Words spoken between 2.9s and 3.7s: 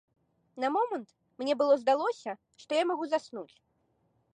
магу заснуць.